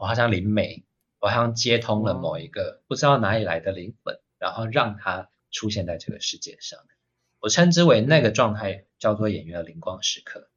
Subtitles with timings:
[0.00, 0.82] 我好像灵媒，
[1.18, 6.80] 我好像接通了某一个不知道哪里来的灵魂，然后让它出现在这个世界上。
[7.38, 10.48] 我称之为那个状态叫做演员的灵光时刻，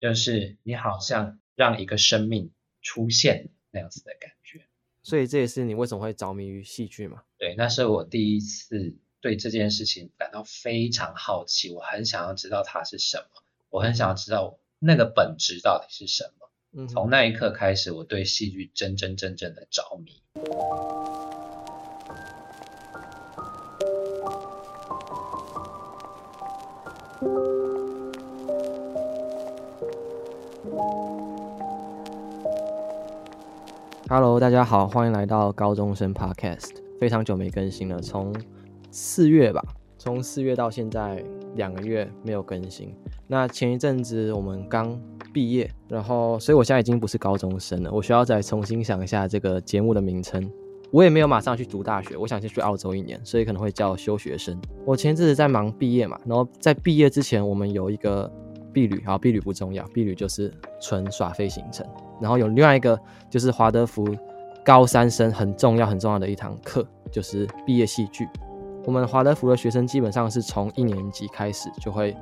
[0.00, 2.50] 就是你好像让一个生命
[2.82, 4.66] 出现那样子的感觉。
[5.04, 7.22] 所以这也是你为什么会着迷于戏剧嘛？
[7.38, 16.47] 对，那是我第一次对这件事情感到非常好奇，我很想要知道它是什么，我很想要知道那个本质到底是什么。
[16.76, 20.22] 嗯，从那一刻开始，我对戏剧真真正正的着迷。
[34.10, 36.76] Hello，大家好，欢迎来到高中生 Podcast。
[37.00, 38.34] 非常久没更新了，从
[38.90, 39.62] 四月吧，
[39.96, 41.24] 从四月到现在
[41.56, 42.94] 两个月没有更新。
[43.26, 44.98] 那前一阵子我们刚
[45.32, 50.50] 毕业，然后所以我现在已经不是高中生了，我需要再重新想一下这个节目的名称。
[50.90, 54.58] 我也没有马上去读大学，我想先去澳洲一年，所以可能会叫休学生。
[54.86, 58.30] 我前阵子在忙毕业嘛，然后在毕业之前，我们有一个
[58.72, 60.50] 毕旅，好，毕旅不重要，毕旅就是
[60.80, 61.86] 纯耍费行程。
[62.22, 64.08] 然后有另外一个就是华德福
[64.64, 68.26] 高三生很重要很重要的一堂课，就是毕业戏剧。
[68.88, 72.16] 我们华德福的学生基本上是从一年级开始就会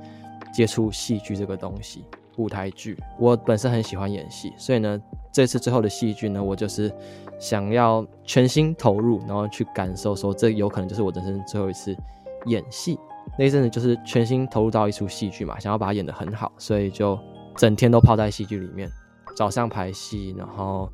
[0.53, 2.05] 接触戏剧这个东西，
[2.39, 2.99] 舞台剧。
[3.21, 5.01] 我本身很喜欢演戏，所以呢，
[5.31, 6.93] 这次最后的戏剧呢，我就是
[7.39, 11.97] 想要全心投入，然后去感受说，这有可能就是我人生最后一次
[12.47, 12.99] 演戏。
[13.39, 17.17] 那一阵子就是全心投入到一出戏剧嘛，想要把它演得很好，所以就
[17.55, 18.91] 整天都泡在戏剧里面。
[19.37, 20.91] 早上排戏，然后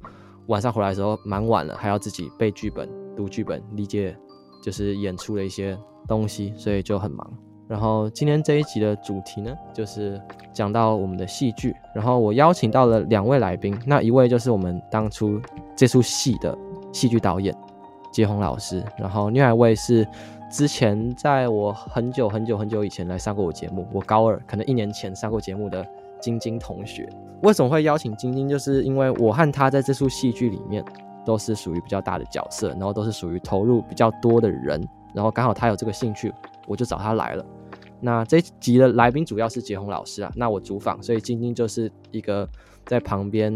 [0.49, 4.15] 晚上回来的时候蛮晚了，还要自己背剧本、读剧本、理解
[4.63, 7.31] 就是演出的一些东西，所以就很忙。
[7.69, 10.21] 然后今天这一集的主题呢，就是
[10.53, 11.75] 讲到我们的戏剧。
[11.95, 15.41] 然后我邀请到了两位来宾，那一位就是我们当初
[15.77, 16.57] 这出戏的
[16.93, 17.55] 戏剧导演
[18.13, 20.07] 杰鸿老师，然后另外一位是
[20.51, 25.85] 之前在我很久很久很久以前来上过我节目，我高二可能一年前上过节目的。
[26.21, 27.05] 晶晶同学
[27.43, 28.49] 为什么会邀请晶晶？
[28.49, 30.81] 就是因为我和她在这出戏剧里面
[31.25, 36.33] 都是属于比较大的角色，然后都是属于投入比较多的人，然后刚好他有这个兴趣，
[36.67, 37.45] 我就找他来了。
[38.01, 42.49] 那这一集的来宾主要是杰鸿老师啊，那我主访，所以晶晶就是一个
[42.85, 43.53] 在旁边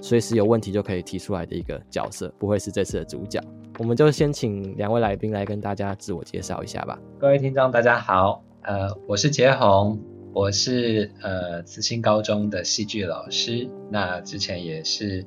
[0.00, 3.40] 随时有问题就可以提出来的一个角色，不会是这次的主角。
[3.78, 6.98] 我们就先请两位来宾来跟大家自我介绍一下吧。
[7.18, 9.98] 各位听众，大家好，呃，我是杰鸿。
[10.32, 15.24] 我是呃慈心高中的戏剧老师，那之前也是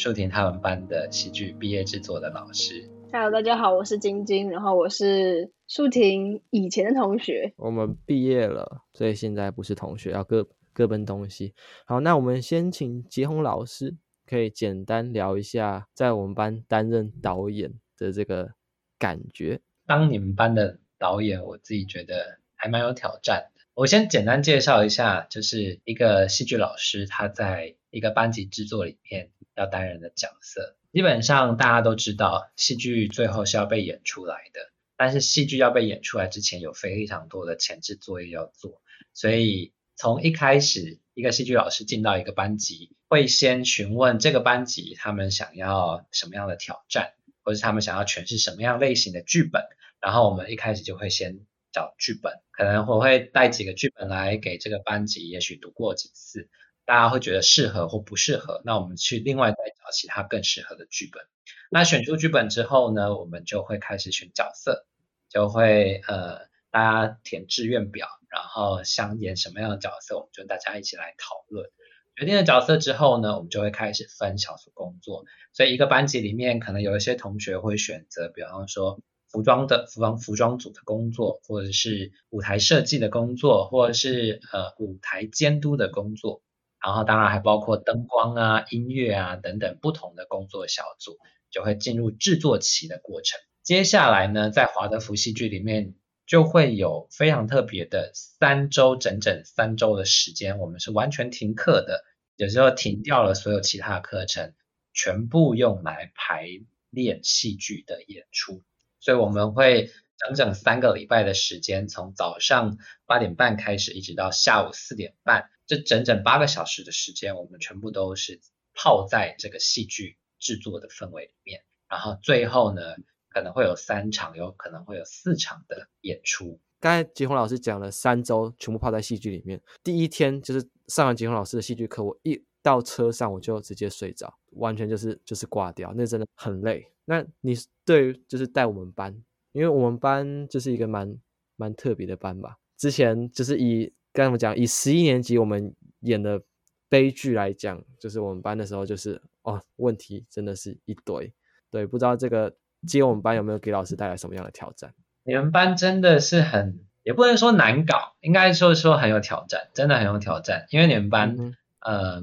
[0.00, 2.88] 树婷他们班的戏剧毕业制作的老师。
[3.12, 7.52] Hello，大家好，我是晶晶，然后我是树婷以前的同学。
[7.58, 11.52] 我们毕业了，所以现在不是同学，要各各奔东西。
[11.84, 13.94] 好，那我们先请杰鸿老师
[14.24, 18.52] 可以简单聊一下在我们班担任导演的这个
[18.98, 19.60] 感觉。
[19.86, 23.60] 当你们班的导演，我自己觉得还蛮有挑战的。
[23.74, 30.76] 我先简单介绍一下，就是一个戏剧老师，他在一个班级制作里面要担任的角色。
[30.92, 38.80] 基本上大家都知道，戏剧最后是要被演出来的，但是戏剧要被演出来之前，有非常多的前置作业要做。
[39.14, 47.12] 所以从一开始，一个戏剧老师进到一个班级，会先询问这个班级他们想要什么样的挑战，
[47.42, 49.62] 或是他们想要诠释什么样类型的剧本，
[50.00, 51.46] 然后我们一开始就会先。
[51.72, 56.48] 找剧本，可能我会带几个剧本来给这个班级，也许读过几次，
[56.90, 61.22] 大家会觉得适合或不适合，那我们去另外再找其他更适合的剧本。
[61.70, 64.88] 那选出剧本之后呢，我们就会开始选角色，
[65.28, 71.70] 就会呃大家填志愿表，然后想演什么样的角色，我们就大家一起来讨论。
[72.16, 75.26] 决定了角色之后呢，我们就会开始分小组工作。
[75.52, 79.00] 所以一个班级里面，可能有一些同学会选择，比方说。
[79.32, 86.42] 服装的服装服装组的工作，或者是舞台设计的工作，或者是呃舞台监督的工作，
[86.82, 91.18] 然后当然还包括灯光啊、音乐啊等等不同的工作小组，
[91.50, 93.38] 就会进入制作期的过程。
[93.62, 95.94] 接下来呢，在华德福戏剧里面
[96.26, 102.04] 就会有非常特别的三周，整整三周的时间，我们是完全停课的，
[102.36, 104.54] 有时候停掉了所有其他课程，
[104.94, 106.46] 全部用来排
[106.88, 108.62] 练戏剧的演出。
[109.00, 118.40] 所以我们会整整三个礼拜的时间，从早上八点半开始，一直到下午四点半，这整整八个小时的时间，我们全部都是
[118.74, 121.62] 泡在这个戏剧制作的氛围里面。
[121.88, 122.96] 然后最后呢，
[123.28, 126.58] 可能会有三场，有可能会有四场的演出。
[126.80, 136.84] 刚才杰鸿老师讲了三周全部泡在戏剧里面，第一天就是上完杰鸿老师的戏剧课，我一到车上我就直接睡着，完全就是就是挂掉，那真的很累。
[137.04, 139.22] 那你对就是带我们班，
[139.52, 141.16] 因为我们班就是一个蛮
[141.54, 142.58] 蛮特别的班吧。
[142.76, 146.42] 之前就是以刚才我们讲，以十一年级我们演的
[146.88, 151.32] 悲剧来讲，就是我们班的时候就是哦，问题真的是一堆。
[151.70, 152.52] 对，不知道这个
[152.86, 154.92] 接我们班有没有给老师带来什么样的挑战？
[155.22, 160.66] 你们班真的是很，也不能说难搞，应该说说很有挑战，真的很有挑战。
[160.70, 162.22] 因为你们班，嗯，呃，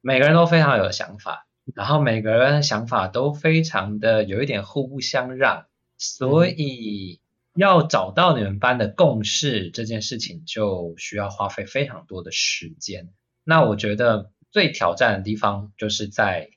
[0.00, 5.66] 每个人都非常有想法，然后每个人的想法都非常的有一点互不相让，
[5.98, 7.20] 所以
[7.58, 13.10] 要找到你们班的共识这件事情，就需要花费非常多的时间。
[13.44, 16.50] 那我觉得最挑战的地方就是在。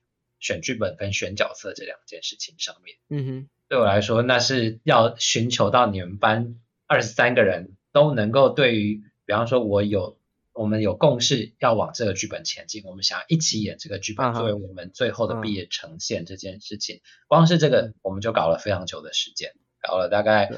[0.43, 6.55] 选剧本跟选角色这两件事情上面，嗯哼，对我来说，那是要寻求到你们班
[6.87, 10.17] 二十三个人都能够对于，比方说我有
[10.51, 20.51] 我们有共识要往这个剧本前进，我们想要一起演这个剧本作为我们最后的毕业呈现这件事情，光是这个我们就搞了非常久的时间，搞了大概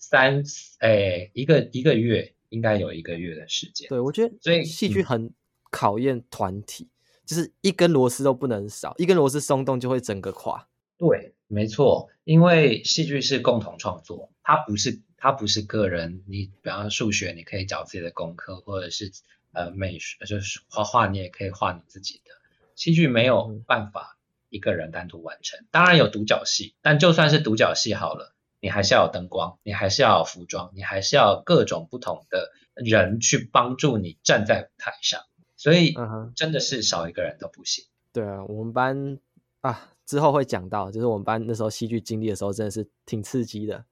[0.00, 0.42] 三
[0.80, 3.88] 诶一个一个月，应该有一个月的时间。
[3.88, 5.32] 对，我觉得，所以戏剧很
[5.70, 6.88] 考验团体。
[7.26, 10.66] 就是一根螺丝都不能少，一根螺丝松动就会整个垮。
[10.98, 16.24] 对，没错，因为戏剧是共同创作，它不是它不是个人。
[16.26, 19.12] 你比方数学，你可以找自己的功课，或者是
[19.52, 22.32] 呃美术，就是画画，你也可以画你自己的。
[22.74, 24.18] 戏剧没有办法
[24.48, 35.22] 一个人单独完成，当然有独角戏，但就算是独角戏好了，你还是要有灯光，你还是要有服装，你还是要有各种不同的人去帮助你站在舞台上。
[35.56, 35.94] 所以，
[36.34, 37.84] 真的是少一个人都不行。
[37.84, 37.88] Uh.
[38.12, 39.18] 对啊，我们班
[39.60, 43.84] 啊，之后会讲到，就是我们班那时候戏剧经历的时候，真的是挺刺激的。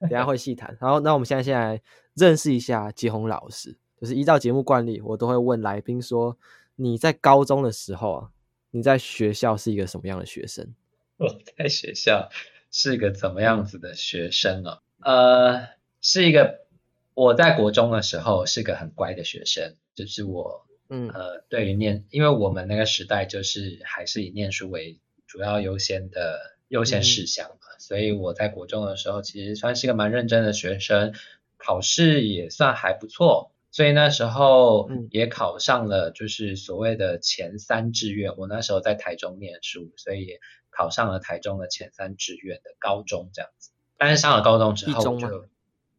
[0.00, 0.76] 等下会细谈。
[0.80, 1.80] 然后，那我们现在先来
[2.14, 3.76] 认识一下吉宏老师。
[3.98, 6.36] 就是依照节目惯例，我都会问来宾说：
[6.76, 8.30] 你在高中的时候啊，
[8.70, 10.74] 你在学校是一个什么样的学生？
[11.16, 11.26] 我
[11.56, 12.28] 在学校
[12.76, 14.82] 是一个怎么样子的学生啊？
[15.00, 15.68] 呃，
[16.02, 16.66] 是一个
[17.14, 20.66] 我在国中的时候是个很乖的学生，就是我。
[20.88, 26.38] 嗯呃，对于念，因为我们那个时代就是还是以念书为主要优先的
[26.68, 31.12] 优先事项嘛，嗯，所以我在国中的时候其实算是一个蛮认真的学生，
[31.56, 38.36] 考试也算还不错，所以那时候也考上了就是所谓的前三志愿。
[38.36, 40.40] 我那时候在台中念书，所以也
[40.76, 43.70] 考上了台中的前三志愿的高中这样子。
[43.96, 45.48] 但是上了高中之后就，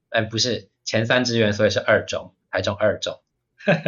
[0.10, 3.20] 哎不是前三志愿，所以是二中，台中二中。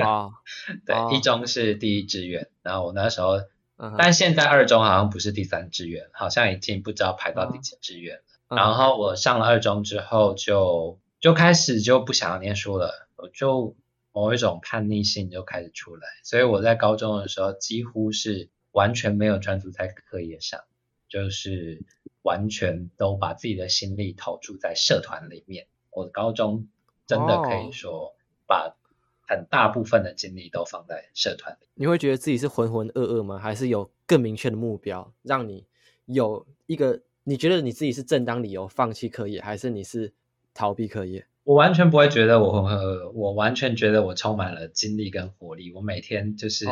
[0.04, 0.32] 啊，
[0.86, 1.14] 对，oh.
[1.14, 3.38] 一中是第一志愿，然后我那时候
[3.78, 3.96] ，uh.
[3.98, 8.24] 但现在二中好像不是第三志愿，好像已经不知道排到第几志愿了。
[8.50, 8.58] Uh.
[8.58, 13.76] 然后我上了二中之后就，就就开始就不想要念书了，我就
[14.12, 20.62] 某一种叛逆性就开始出来，所以我在高中的时候几乎是完全没有专注在课业上，
[21.10, 21.84] 就是
[22.22, 25.68] 完全都把自己的心力投注在社团里面。
[25.90, 26.68] 我的高中
[27.06, 28.16] 真的可以说
[28.48, 28.76] 把。
[29.32, 31.68] 很大部分的精力都放在社团里。
[31.76, 33.38] 你会觉得自己是浑浑噩噩吗？
[33.38, 35.68] 还是有更明确的目标，让你
[36.06, 40.12] 有一个你觉得你自己是正当理由放弃课业，还是你是
[40.56, 41.28] 逃避课业？
[41.44, 45.72] 我完全不会觉得我浑浑噩噩，我完全觉得我充满了精力跟活力。
[45.74, 46.66] 我每天就是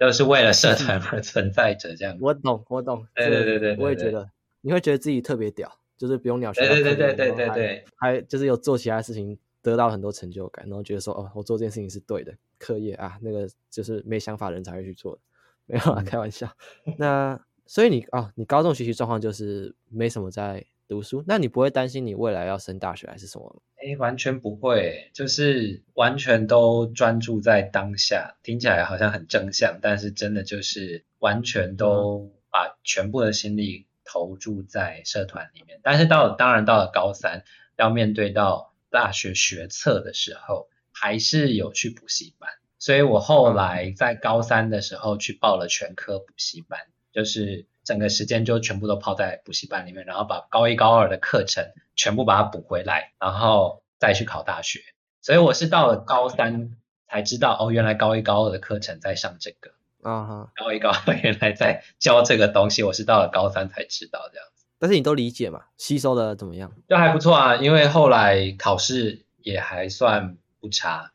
[0.00, 2.18] 都是为了社团而存在着，这样。
[2.20, 3.06] 我懂，我懂。
[3.14, 4.28] 对对对对，我也觉得
[4.62, 6.66] 你会觉得自己特别屌，就是不用鸟学。
[6.66, 9.38] 对对对对对对，还就是有做其他事情。
[9.62, 12.32] 得到很多成就感，然后觉得说哦，我做这件事情是对的。
[12.56, 15.20] 课业啊，那个就是没想法的人才会去做的，
[15.66, 16.50] 没有啊，开玩笑。
[16.96, 23.60] 那所以你啊、哦，你高中学习状况就是没什么在读书，那你不会担心你未来要升大学还是什么吗？
[23.80, 28.34] 诶，完全不会，就是完全都专注在当下。
[28.42, 35.78] 听起来好像很正向，但是真的就是完全都把全部的心力投注在社团里面。
[35.78, 37.44] 嗯、但是到了，当然到了高三，
[37.76, 38.68] 要面对到。
[38.92, 46.80] 大学学测的时候，还是有去补习班，所以我后来在高三的时候去报了全科补习班，
[47.12, 54.80] 就是整个时间就全部都泡在补习班里面，然后把高一高二的课程全部把它补回来，然后再去考大学。
[55.22, 59.72] 所以我是到了高三才知道，哦，原来高一高二的课程在上这个，
[60.02, 64.64] 啊哈，高一高二原来在教这个东西，我是到了高三才知道这样子。
[64.78, 65.64] 但是你都理解嘛？
[65.76, 66.72] 吸收的怎么样？
[66.88, 71.12] 就还不错啊，因为后来考试也还算不差，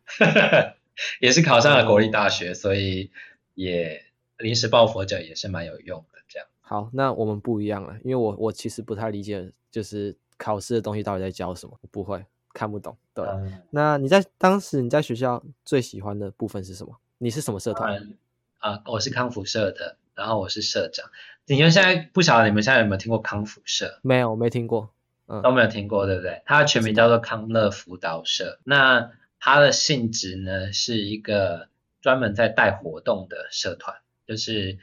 [1.19, 3.12] 也是考上了国立大学，嗯、所以
[3.55, 4.03] 也
[4.38, 6.14] 临时抱佛脚也是蛮有用的。
[6.67, 12.98] 好，那我们不一样了，因为我我其实不太理解，就是考试的东西到底在教什么，我不会看不懂。
[13.13, 16.98] 对、嗯，那你在当时你在学校最喜欢的部分是什么？
[17.19, 17.95] 你是什么社团？
[18.57, 21.05] 啊、呃，我是康复社的，然后我是社长。
[21.45, 24.00] 你们现在不晓得你们现在有没有听过康复社？
[24.01, 24.89] 没有，没听过，
[25.27, 26.41] 嗯，都没有听过，对不对？
[26.48, 28.60] 它的全名叫做康乐辅导社。
[28.63, 31.69] 那它的性质呢，是一个
[32.01, 34.79] 专门在带活动的社团，就是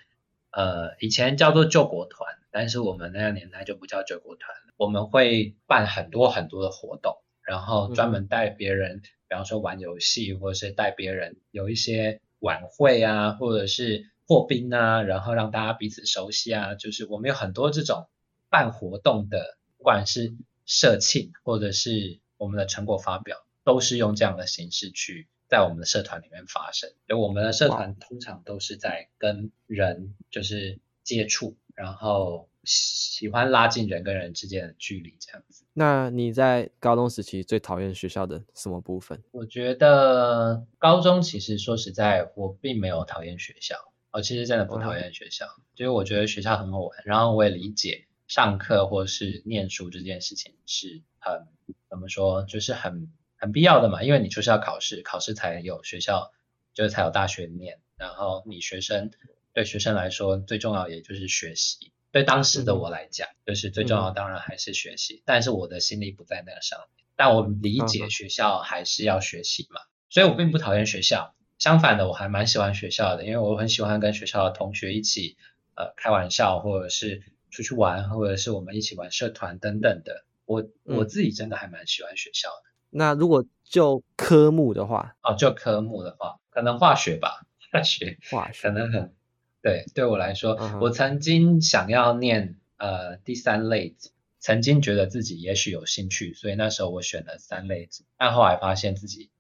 [0.53, 4.73] 呃以前叫做救国团，但是我们那个年代就不叫救国团了。
[4.77, 16.75] 我们会办很多很多的活动，然后专门带别人，嗯、比方说玩游戏，或者是带别人有一些晚会啊，或者是破冰啊，然后让大家彼此熟悉啊。
[16.75, 18.09] 就是我们有很多这种
[18.49, 20.35] 办活动的，不管是
[20.67, 23.39] 社庆或者是我们的成果发表。
[23.65, 35.67] 都是用这样的形式去在我们的社团里面发生，就我们的社团通常都是在跟人就是接触，然后喜欢拉近人跟人之间的距离这样子。
[35.75, 39.23] 那你在高中时期最讨厌学校的什么部分？
[39.31, 43.77] 我觉得高中其实说实在，我并没有讨厌学校，
[44.11, 51.47] 我其实真的不讨厌学校，嗯、就是我觉得学校很好玩，然后我也理解上课或是念书这件事情是很
[51.91, 53.13] 怎么说，就是很。
[53.43, 56.31] 很必要的嘛，因为你就是要考试，考试才有学校，
[56.75, 57.81] 就是才有大学念。
[57.97, 59.11] 然后你学生
[59.53, 61.91] 对学生来说最重要也就是学习。
[62.13, 65.17] 对当时的我来讲，嗯、就是最重要当然还是学习。
[65.17, 67.05] 嗯、但是我的心力不在那个上面。
[67.17, 71.35] 但我理解学校还是要学习嘛，嗯、所以我并不讨厌学校。
[71.59, 75.37] 相反的，我还蛮喜欢学校的，因为我很喜欢跟学校的同学一起
[75.75, 80.25] 呃开玩笑，或者是出去玩，或者是我们一起玩社团等等的。
[80.45, 82.72] 我我自己真的还蛮喜欢学校的。
[82.95, 89.15] 那如果就科目的话，哦，就科目的话，可能化学吧，化学，化学可能很，
[89.63, 90.79] 对，对我来说，uh.
[90.79, 99.31] 我曾经想要念呃第三类组，曾经觉得自己也许有兴趣，所以那时候我选了三类组，但后来发现自己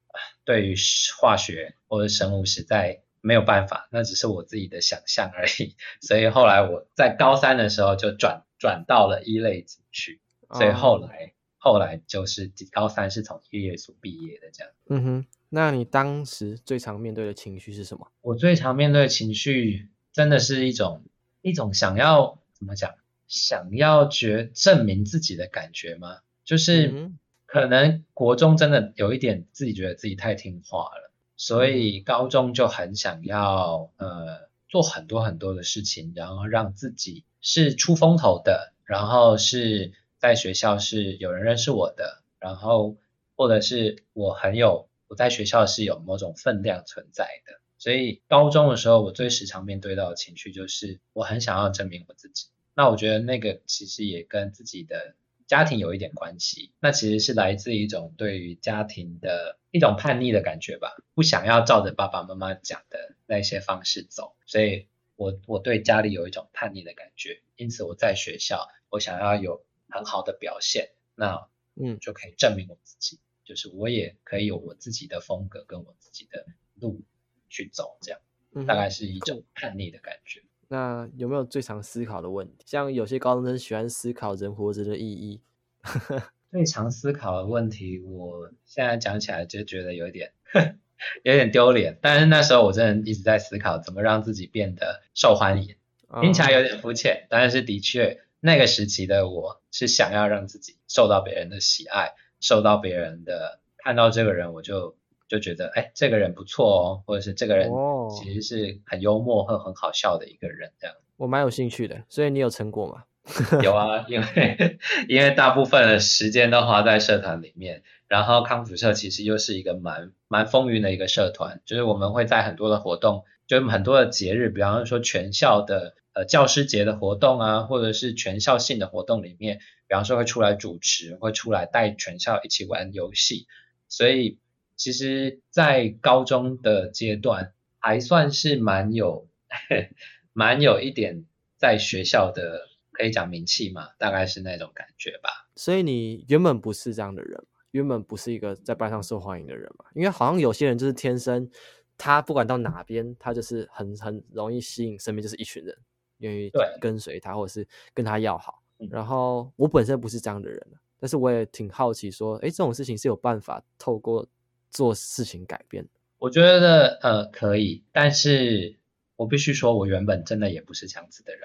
[0.45, 0.75] 对于
[1.21, 10.23] 化学或者生物实在没有办法，那只是我自己的想象而已，所以后来我在高三的时候就转转到了一类组去，
[10.55, 11.35] 所以后来。
[11.63, 11.65] Uh.
[11.65, 14.73] 后来就是高三是从一类组毕业的这样。
[14.89, 18.11] 嗯哼，那你当时最常面对的情绪是什么？
[18.21, 21.05] 我最常面对的情绪真的是一种
[21.41, 22.95] 一种想要怎么讲，
[23.29, 26.19] 想要觉证明自己的感觉吗？
[26.45, 27.13] 就是
[27.47, 39.93] 可能国中真的有一点自己觉得自己太听话了，所以高中就很想要呃做很多很多的事情，然后让自己是出风头的，然后是。
[40.23, 42.97] 在学校是有人认识我的，然后
[43.35, 52.47] 或者是我很有我在学校是有某种分量存在的，所以高中的时候我最时常面对到的情绪就是我很想要证明我自己。
[52.73, 55.17] 那我觉得那个其实也跟自己的
[55.49, 64.87] 家庭有一点关系，那其实是来自一种对于家庭的一种叛逆的感觉吧，不想要照着爸爸妈妈讲的那些方式走，所以
[65.17, 69.65] 我我对家里有一种叛逆的感觉，因此我在学校我想要有。
[69.93, 76.47] 很好的表现，那嗯就可以证明我自己，嗯、就是我也可以有我自己的风格跟我自己的
[76.81, 77.03] 路
[77.49, 78.21] 去走，这样、
[78.55, 80.43] 嗯、大概是一种叛逆的感觉。
[80.69, 82.65] 那有没有最常思考的问题？
[82.67, 85.41] 像有些高中生喜欢思考人活着的意义。
[86.51, 90.33] 最常思考的问题，我现在讲起来就觉得有点
[91.25, 95.77] 有点丢脸，但是那时候我真的一直在思考怎么让自己变得受欢迎，
[96.21, 98.23] 听起来有点肤浅，但是的确。
[98.45, 104.97] 那个时期的我是想要让自己受到别人的喜爱，受到别人的看到这个人，我就
[105.29, 107.71] 就觉得，哎，这个人不错哦，或者是这个人
[108.11, 110.97] 其实是很幽默和很好笑的一个人，这样。
[111.19, 113.05] 我蛮有兴趣的，所以你有成果吗？
[113.63, 125.95] 有啊，因为因为大部分的时间都花在社团里面，然后康辅社其实又是一个蛮蛮风云的一个社团，就是我们会在很多的活动，就很多的节日，比方说全校的。
[126.15, 133.47] 呃，教师节的活动啊，或者是全校性的活动里面，比方说会出来主持，会出来带全校一起玩游戏，
[133.89, 134.39] 所以
[134.77, 139.27] 其实，在高中的阶段还算是蛮有，
[140.35, 141.25] 蛮有一点
[141.57, 145.49] 在学校的可以讲名气嘛，大概是那种感觉吧。
[145.57, 149.87] 所以你原本不是这样的人，原本不是一个在班上受欢迎的人嘛？
[149.95, 151.49] 因为好像有些人就是天生，
[151.97, 155.75] 他不管到哪边，他就是很很容易吸引身边就是一群人。
[156.23, 156.51] 愿意
[156.81, 158.63] 跟随他，或者是跟他要好。
[158.91, 160.67] 然后我本身不是这样的人，
[160.99, 164.27] 但是我也挺好奇，说，哎，这种事情是有办法透过
[164.71, 165.87] 做事情改变？
[166.19, 168.77] 我觉得呃可以，但是
[169.17, 171.43] 我必须说，我原本真的也不是这样子的人。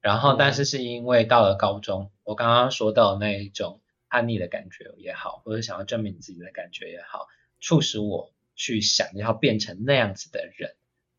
[0.00, 7.26] 然后，但是是因为到了高中，嗯、我刚刚说到那一种叛逆的感觉也好，或者想要证明自己的感觉也好，
[7.60, 10.74] 促使我去想要变成那样子的人。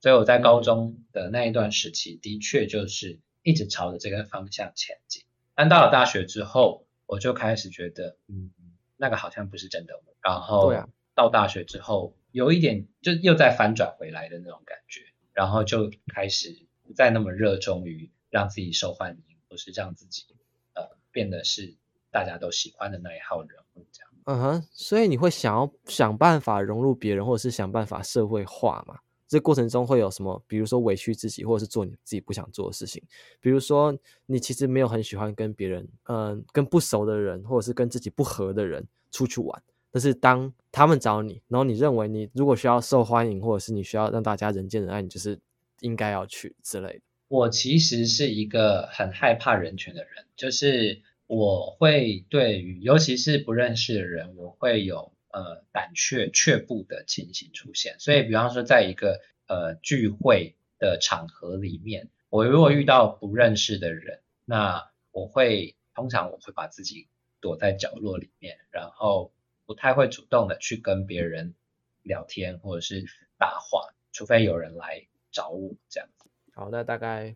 [0.05, 5.23] 所以我在高中的那一段时期，的确就是一直朝着这个方向前进。
[5.55, 8.51] 但到了大学之后，我就开始觉得，嗯，
[8.97, 9.99] 那个好像不是真的。
[10.21, 10.71] 然后
[11.15, 15.01] 到大学之后，有一点就又再翻转回来的那种感觉，
[15.33, 20.25] 然后就开始不再那么热衷于让自己受欢迎，或是让自己
[20.75, 21.77] 呃变得是
[22.11, 24.11] 大家都喜欢的那一号人物这样。
[24.25, 28.99] 嗯哼，所以你会想要想办法融入别人，或者是想办法社会化嘛？
[29.27, 30.41] 这过程中会有什么？
[30.47, 33.01] 比如说委屈自己，或者是做你自己不想做的事情。
[33.39, 39.63] 比如说，你其实没有很喜欢跟别人，嗯、跟不熟的人，或者是跟自己不合的人出去玩。
[39.91, 45.39] 但是当他们找你，然后你认为你如果需要受欢迎，或者是你需要让大家人见人爱，你就是
[45.79, 47.01] 应该要去之类的。
[47.27, 55.11] 我其实是一个很害怕人群的人，就是我会对于尤其是不认识的人，我会有。
[55.35, 67.09] 呃，胆怯却步的情形出现，所以比方说，在一个呃聚会的场合里面，我如果遇到不认识的人，那我会通常我会把自己
[67.41, 69.33] 躲在角落里面，然后
[69.65, 71.53] 不太会主动的去跟别人
[72.01, 73.03] 聊天或者是
[73.37, 76.29] 搭话，除非有人来找我这样子。
[76.53, 77.35] 好，那大概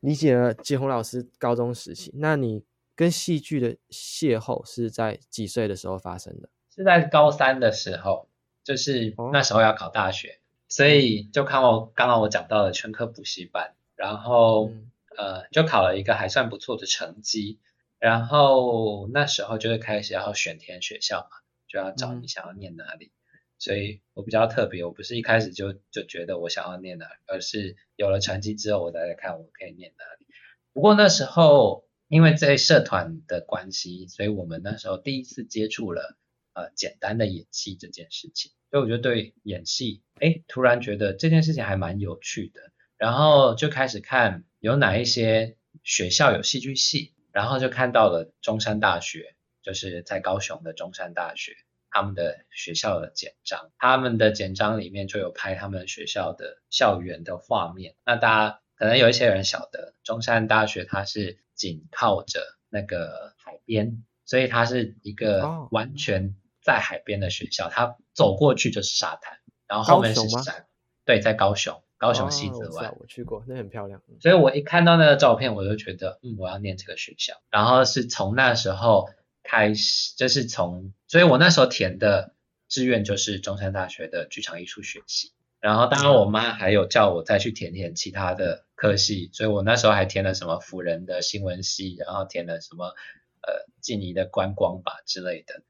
[0.00, 2.62] 理解了杰鸿老师高中时期，那你
[2.94, 6.50] 跟戏剧的邂逅是在几岁的时候发生的？
[6.74, 8.28] 是在高三的时候，
[8.64, 17.60] 就是那时候要考大学，哦、所以就看我刚刚我讲到的全科补习班，然后、嗯、呃就考了一个还算不错的成绩，
[18.00, 21.36] 然后那时候就是开始要选填学校嘛，
[21.68, 30.26] 就要找你想要念哪里，嗯、所以我比较特别，我不是一开始就就觉得我想要念哪里，而是有了成绩之后我再来看我可以念哪里。
[30.72, 36.16] 不过那时候因为在社团的关系，所以我们那时候第一次接触了。
[36.54, 42.60] 呃，简单的演戏这件事情，所以我就对演戏，哎，突然觉得这件事情还蛮有趣的，
[42.96, 49.34] 然后就开始看有哪一些学校有戏剧系，然后就看到了中山大学，
[49.64, 51.56] 就是在高雄的中山大学，
[51.90, 57.96] 他们的学校的简章，他们的简章里面就有拍他们学校的校园的画面。
[58.06, 66.36] 那大家可能有一些人晓得，中山大学它是紧靠着那个海边，所以它是一个完全。
[66.64, 70.66] 在海边的学校，他走过去就是沙滩，然后后面是山。
[71.04, 72.90] 对，在高雄，高雄西子湾。
[72.92, 74.00] 我，我去过，那很漂亮。
[74.20, 77.34] 所以我一看到那个照片，我就觉得，嗯，我要念这个学校。
[77.50, 79.10] 然后是从那时候
[79.42, 82.32] 开始，就是从，所以我那时候填的
[82.68, 85.32] 志愿就是中山大学的剧场艺术学系。
[85.60, 92.94] 然后当然我妈还有叫我再去填填其他的科系，所以我那时候还填了什么辅仁的新闻系，然后填了什么
[93.42, 95.62] 呃静宜的观光吧之类的。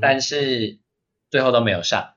[0.00, 0.78] 但是
[1.30, 2.14] 最后都没有上，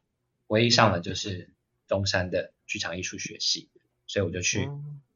[0.48, 1.54] 唯一上的就是
[1.88, 3.70] 中山的剧场艺术学系，
[4.06, 4.70] 所以我就去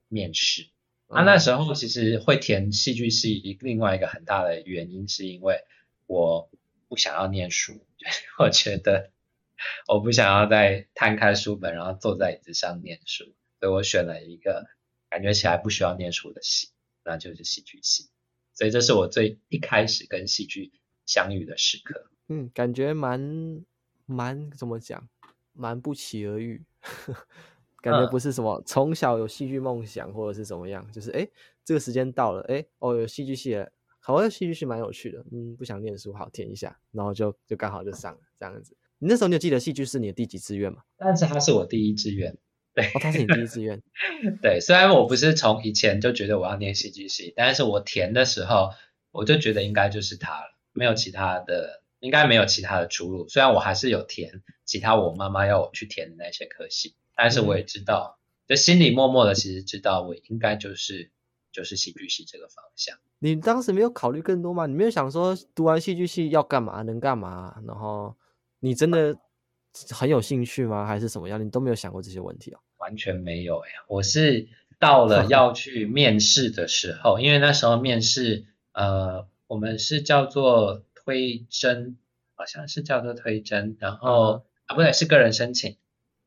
[0.07, 0.67] 面试。
[1.09, 5.63] 那、那时候其实会填戏剧系，另外一个很大的原因是因为
[6.05, 6.49] 我
[6.87, 7.85] 不想要念书，
[8.39, 9.11] 我觉得
[9.87, 14.67] 我不想要再摊开书本，然后坐在椅子上念书，所以我选了一个
[15.09, 16.69] 感觉起来不需要念书的系，
[17.03, 18.09] 那就是戏剧系。
[18.53, 20.71] 所以这是我最一开始跟戏剧
[21.05, 22.09] 相遇的时刻。
[22.29, 23.63] 嗯，感觉蛮
[24.05, 25.07] 蛮怎么讲，
[25.53, 26.61] 蛮不期而遇，
[27.81, 31.27] 感觉不是什么从小有戏剧梦想或者是怎么样，就是哎，
[31.63, 38.75] 这个时间到了，哎，哦，有戏剧系了，好像戏剧系蛮有趣的，嗯，不想念书，好填一下，然后就就刚好就上了这样子。
[38.99, 40.83] 你那时候你有记得戏剧是你的第几志愿吗？
[40.97, 42.35] 但是它是我第一志愿，
[42.73, 43.81] 对，哦，它是你第一志愿，
[44.41, 48.71] 对，虽然我不是从以前就觉得我要念戏剧系，但是我填的时候
[49.11, 51.83] 我就觉得应该就是它了，没有其他的。
[51.99, 61.09] 应该没有其他的出路，虽然我还是有填其他我妈妈要我去填的那些科系，但是我也知道，就心里默默的其实知道我应该就是
[61.51, 62.95] 就是戏剧系这个方向。
[63.19, 64.67] 你当时没有考虑更多吗？
[64.67, 67.59] 你没有想说读完戏剧系要干嘛，能干嘛？
[67.65, 68.15] 然后
[68.59, 69.17] 你真的
[69.89, 70.85] 很有兴趣吗？
[70.85, 71.43] 还是什么样？
[71.43, 72.59] 你都没有想过这些问题哦？
[72.77, 80.83] 完全没有呀，我是到了要去面试的时候，因为那时候面试，呃，我们是叫做。
[81.07, 81.97] 推甄
[82.35, 85.77] 好像是叫做推甄，然后啊不对，是个人申请，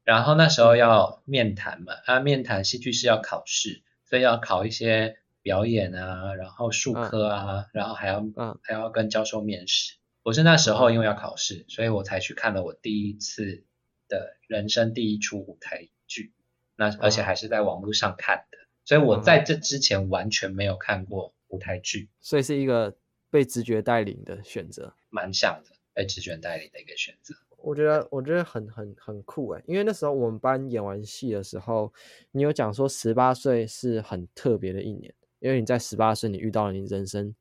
[0.05, 8.59] 然后那时候要面谈嘛，啊面谈戏剧是要考试，所以要考一些表演啊，然后术科啊，然后还要嗯。
[8.63, 9.97] 还要跟教授面试。
[10.23, 13.65] 我是那时候因为要考试，所以我才去看了我第一次
[14.09, 16.33] 的人生第一出舞台剧，
[16.75, 22.97] 那而且还是在网络上看的，所以我在这之前完全没有看过舞台剧，所以是一个。
[23.31, 25.71] 被直觉带领的选择，蛮像的。
[25.93, 27.35] 被直觉带领的一个选择。
[27.59, 31.93] 我觉得我觉得很很很酷哎，因为那时候我们班演完戏的时候，
[32.31, 37.35] 你有讲说十八岁是很特别的一年，因为你在十八岁你遇到了你人生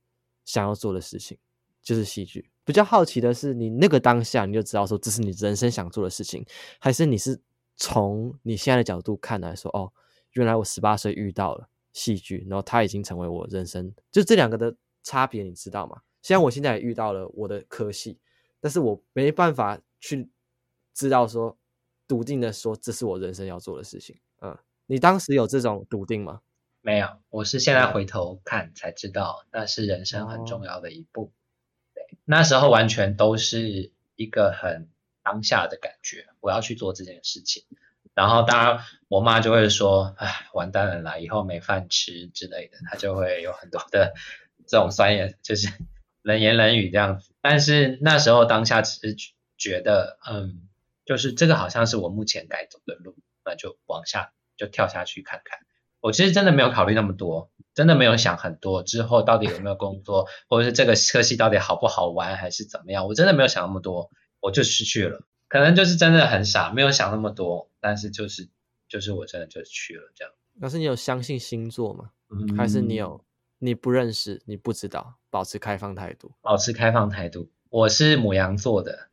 [0.45, 1.37] 想要做的事情，
[1.81, 2.49] 就是戏剧。
[2.65, 6.45] 比较好奇的是，你那个当下你就知道说这是你人生想做的事情，
[6.79, 7.39] 还是你是
[7.77, 9.93] 从你现在的角度看来说，哦，
[10.33, 14.75] 原来我十八岁遇到了戏剧，然后它已经成为我人生，就这两个的
[15.09, 15.99] 差别，你知道吗？
[16.21, 18.19] 虽然我现在也遇到了我的科系，
[18.59, 20.29] 但是我没办法去
[20.93, 21.57] 知道说
[22.07, 24.15] 笃定的说这是我人生要做的事情。
[24.41, 26.41] 嗯，你当时有这种笃定吗？
[26.81, 31.31] 没有，我是现在回头看才知道，那是人生很重要的一步。
[31.95, 34.87] 对那时候完全都是一个很
[35.23, 37.63] 当下的感觉，我要去做这件事情。
[38.13, 44.13] 然后当然我妈就会说：“哎，完蛋了啦，以后没饭吃之类的。”她就会有很多的
[44.69, 45.67] 这种酸言，就是
[46.23, 47.31] 冷言冷语这样子。
[47.41, 49.17] 但是那时候当下只是
[49.57, 50.69] 觉得，嗯，
[51.05, 55.59] 就是这个好像是我目前该走的路，那就往下就跳下去看看。
[55.99, 57.51] 我其实真的没有考虑那么多。
[57.75, 63.07] 真的没有想很多，之后到底有没有工作， 或者是这个科系到底好不好玩，还是怎么样？
[63.07, 65.21] 我真的没有想那么多，我就失去了。
[65.47, 68.49] 可能就是真的很傻，没有想那么多，但是就是
[68.89, 70.33] 就是我真的就去了这样。
[70.59, 72.09] 老师，你有相信星座吗？
[72.29, 73.23] 嗯，还是你有
[73.59, 76.31] 你不认识，你不知道，保持开放态度。
[76.41, 77.49] 保持开放态度。
[77.69, 79.09] 我是母羊座的，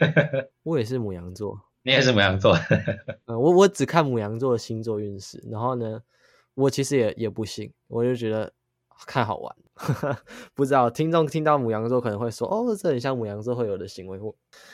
[0.62, 2.56] 我也是母羊座，你也是母羊座。
[3.26, 6.00] 嗯，我我只看母羊座的星座运势，然后呢，
[6.54, 8.52] 我其实也也不信，我就觉得
[9.06, 9.56] 看好玩，
[10.54, 14.18] 不知道听众听到母羊座可能会说，哦，这很像母羊座会有的行为。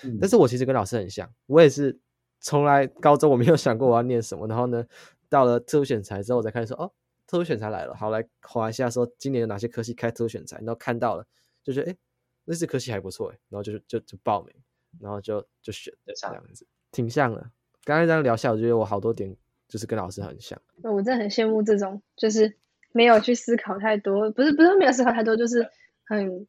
[0.05, 1.99] 嗯，但是我其实跟老师很像，我也是
[2.41, 4.85] 从来高中我没有想过我要念什么，然后呢，
[5.29, 6.93] 到了特殊选才之后我才开始说，哦，
[7.27, 11.27] 特殊选材来了，好，来划一下说今年有哪些科系开特殊选材，然后看到了
[11.63, 11.97] 就觉得，哎，
[12.45, 14.55] 那这科系还不错，哎，然后就就就报名，
[15.01, 17.51] 然后就就选这样子，挺像的。
[17.85, 19.37] 刚才这样聊下，我觉得我好多点。
[19.69, 22.57] 就是跟老师很像，那我真的很羡慕这种，就是
[22.93, 25.69] 没有去思考太多，不是不是没有思考太多，就是
[26.05, 26.47] 很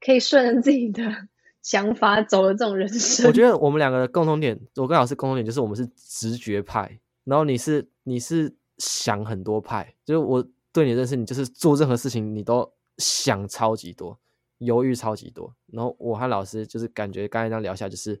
[0.00, 1.28] 可以顺着自己的
[1.62, 3.24] 想法走的这种人生。
[3.24, 14.18] 我觉得我们两个的共同点，我跟老师共同点就是我们是直觉派，然后你是你是想很多派，就是我对你认识，你就是做任何事情你都想超级多，
[14.58, 18.20] 犹豫超级多，然后我和老师就是感觉刚才这样聊下，就是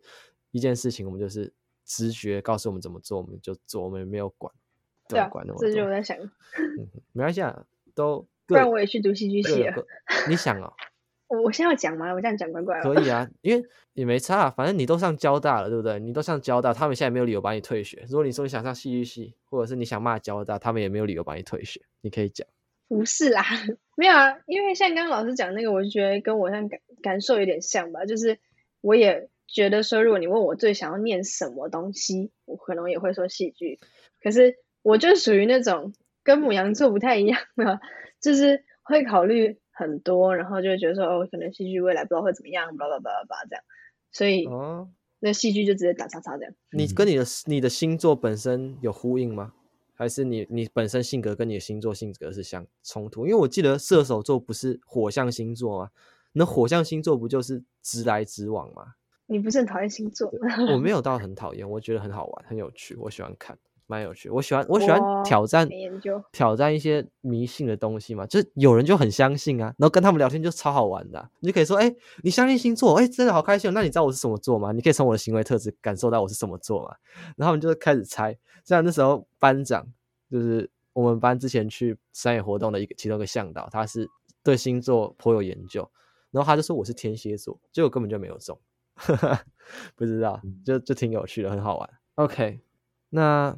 [0.50, 1.52] 一件事情，我们就是。
[1.88, 4.52] 直觉告诉我们怎么做，我们就做，我们也没有管，
[5.08, 5.68] 对啊，管那么多。
[5.68, 7.64] 这就我在想，嗯，没关系啊，
[7.94, 9.86] 都不然我也去读戏剧系了。
[10.28, 10.72] 你想哦，
[11.28, 12.12] 我我现在要讲吗？
[12.12, 12.80] 我这样讲怪怪。
[12.80, 13.62] 可以啊，因为
[13.94, 15.98] 也没差啊，反正你都上交大了，对不对？
[15.98, 18.04] 你都上交大，他们现在没有理由把你退学。
[18.08, 21.80] 如果你说你想上戏剧系，或者是你想骂交大，他们也没有理由把你退学。
[22.00, 22.46] 你可以讲。
[22.88, 23.42] 不是啦，
[23.96, 28.38] 没有啊，因为像刚刚老师讲那个，我就觉得跟我像感感受有点像吧，就是
[28.80, 29.28] 我也。
[29.48, 33.78] 觉得说，如果你问我最想要念什么东西，我可能也会说戏剧。
[34.20, 37.78] 可是我就属于那种跟母羊座不太一样的，
[38.20, 43.64] 就是会考虑很多，然后就会觉得说，哦，可能戏剧未来不知道会怎么样，巴拉巴拉巴拉这样。
[44.10, 44.88] 所以，哦，
[45.20, 46.52] 那戏剧就直接打叉叉这样。
[46.72, 49.52] 你跟你的你的星座本身有呼应吗？
[49.94, 53.26] 还是你你本身性格跟你的星座性格是相冲突？
[53.26, 55.90] 因为我记得射手座不是火象星座吗？
[56.32, 58.94] 那火象星座不就是直来直往吗？
[59.26, 60.30] 你不是很讨厌星座？
[60.70, 64.28] 我没 有到很讨厌，我觉得很好玩，很有趣，我喜欢看，蛮有趣。
[64.28, 65.68] 我喜欢我喜欢挑战
[66.32, 71.30] 挑战一些迷信的东西嘛，就是有人就很相信啊，然后跟他们聊天就超好玩的啊。
[71.40, 72.94] 你就可以说，哎，你相信星座？
[72.94, 73.72] 哎，真的好开心。
[73.72, 74.72] 那你知道我是什么座吗？
[74.72, 76.94] 你可以从我的行为特质感受到我是什么座嘛？
[77.36, 78.36] 然后他们就开始猜。
[78.64, 79.86] 像那时候班长
[80.30, 84.08] 就是我们班之前去山野活动的一个其中一个向导，他是
[84.42, 85.88] 对星座颇有研究，
[86.32, 88.58] 然后他就说我是天蝎座，结果根本就没有中。
[89.94, 91.90] 不知道，就就挺有趣的，很好玩。
[92.14, 92.60] OK，
[93.10, 93.56] 那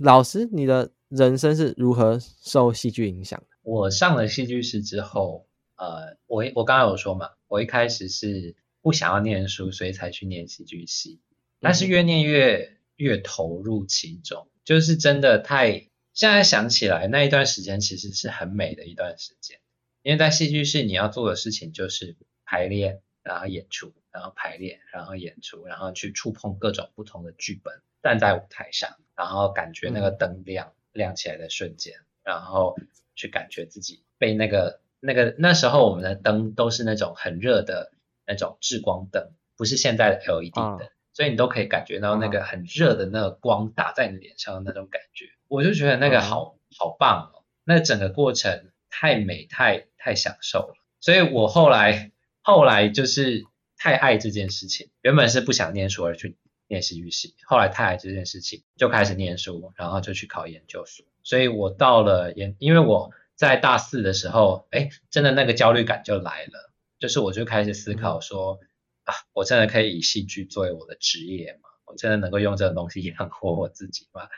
[0.00, 3.46] 老师，你的人生是如何受戏剧影响的？
[3.62, 11.20] 我上了戏剧室之后，呃，我我刚刚有说嘛，我一开始是不想要念书，所以才去念戏剧系，
[11.60, 15.88] 但是越念越越投入其中，就是真的太。
[16.14, 19.58] 现在想起来，那一段时间其实是很美的一段时间，
[20.02, 23.92] 因为在戏剧室你要做的事情就是排练，然后演出。
[24.12, 31.92] 然后排练，然后演出，然后去触碰各种不同的剧本，站在舞台上，然后感觉那个灯亮、嗯、亮起来的瞬间，
[32.24, 32.74] 然后
[33.14, 37.92] 去感觉自己被那个那个那时候我们的灯都是那种很热的
[38.26, 40.80] 那种制光灯，不是现在的 LED 灯，哦、
[41.12, 53.44] 所以你都可以感觉到那个很热的那个光打在你脸上的那种感觉，哦、我就觉得那个好、哦、好棒哦，那整个过程太美太太享受了，所以我后来后来就是。
[53.82, 56.36] 太爱这件事情，原本是不想念书而去
[56.70, 61.04] 练习预习，后来太爱这件事情，就开始念书，然后就去考研究所。
[61.24, 68.60] 所以我到了研，因为我在大四的时候，哎，真的那个焦虑感就来了，就是我就开始思考说，
[69.02, 71.68] 啊，我真的可以以戏剧作为我的职业吗？
[71.86, 74.28] 我真的能够用这个东西养活我自己吗？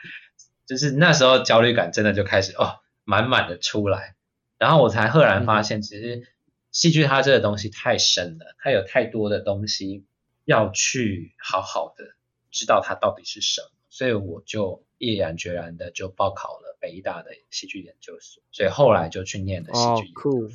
[0.65, 4.15] 就是那时候焦虑感真的就开始哦，满满的出来，
[4.57, 6.27] 然后我才赫然发现，其实
[6.71, 10.07] 戏剧它这个东西太深了，它有太多的东西
[10.45, 12.15] 要去好好的
[12.53, 20.31] 知道它到底是什么，所以我就毅然决然的就报考了北艺大的戏剧研究所，所以后来就去念了戏剧研究所。
[20.31, 20.51] 哦，酷，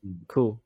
[0.00, 0.58] 嗯，酷。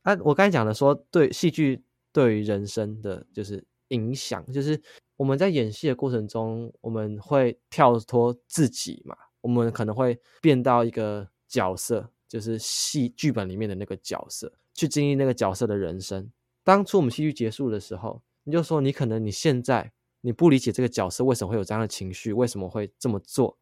[0.00, 4.80] 啊，我刚才讲的说，对戏剧对于人生的就是影响，就是。
[5.16, 16.28] 我们在演戏的过程中，我们会跳脱自己嘛，我们可能会变到一个角色，就是戏剧本里面的那个角色，去经历那个角色的人生。
[16.64, 19.92] 当初我们戏剧结束的时候，你就说你可能你现在
[20.24, 23.58] 你不理解这个角色为什么会有这样的情绪，为什么会这么做，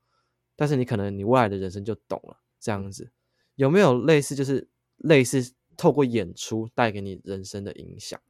[0.54, 2.38] 但是你可能你未来的人生就懂了。
[2.60, 3.10] 这样子
[3.56, 8.20] 有没有类似就是类似透过演出带给你人生的影响，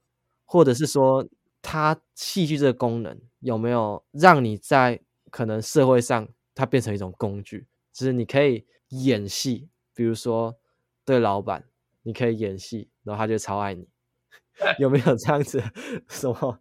[0.44, 1.28] 或者是说？
[1.64, 7.68] 它戏剧这个功能有没有让你在可能社会上它变成一种工具？
[7.92, 10.58] 就是你可以演戏，比如说
[11.04, 11.68] 对老板，
[12.02, 13.86] 你可以演戏，然后他就超爱你，
[14.80, 15.62] 有没有这样子
[16.08, 16.58] 什么